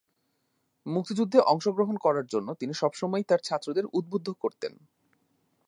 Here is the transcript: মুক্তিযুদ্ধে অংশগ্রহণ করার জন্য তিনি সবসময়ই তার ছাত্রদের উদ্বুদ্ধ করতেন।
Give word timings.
মুক্তিযুদ্ধে 0.85 1.39
অংশগ্রহণ 1.51 1.95
করার 1.97 2.25
জন্য 2.25 2.47
তিনি 2.53 2.73
সবসময়ই 2.73 3.27
তার 3.29 3.41
ছাত্রদের 3.43 3.85
উদ্বুদ্ধ 3.93 4.27
করতেন। 4.43 4.73